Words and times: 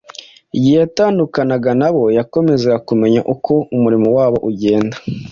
Igihe 0.57 0.77
yatandukanaga 0.83 1.69
nabo, 1.79 2.03
yakomezaga 2.17 2.77
kumenya 2.87 3.21
uko 3.33 3.53
umurimo 3.75 4.07
wabo 4.17 4.37
ugenda. 4.49 4.95